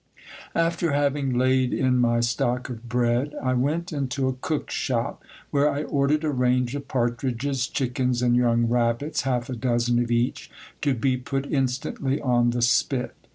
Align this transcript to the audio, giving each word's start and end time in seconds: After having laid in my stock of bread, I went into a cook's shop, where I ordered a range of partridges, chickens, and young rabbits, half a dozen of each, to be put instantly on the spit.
After 0.55 0.93
having 0.93 1.37
laid 1.37 1.71
in 1.75 1.99
my 1.99 2.21
stock 2.21 2.69
of 2.69 2.89
bread, 2.89 3.35
I 3.39 3.53
went 3.53 3.93
into 3.93 4.27
a 4.27 4.33
cook's 4.33 4.73
shop, 4.73 5.21
where 5.51 5.69
I 5.69 5.83
ordered 5.83 6.23
a 6.23 6.31
range 6.31 6.73
of 6.73 6.87
partridges, 6.87 7.67
chickens, 7.67 8.23
and 8.23 8.35
young 8.35 8.65
rabbits, 8.65 9.21
half 9.21 9.47
a 9.47 9.55
dozen 9.55 9.99
of 9.99 10.09
each, 10.09 10.49
to 10.81 10.95
be 10.95 11.17
put 11.17 11.45
instantly 11.51 12.19
on 12.19 12.49
the 12.49 12.63
spit. 12.63 13.13